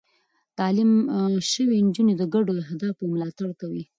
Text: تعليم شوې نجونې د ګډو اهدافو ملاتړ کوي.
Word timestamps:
تعليم 0.59 0.91
شوې 1.51 1.77
نجونې 1.87 2.13
د 2.17 2.23
ګډو 2.33 2.53
اهدافو 2.63 3.11
ملاتړ 3.13 3.49
کوي. 3.61 3.83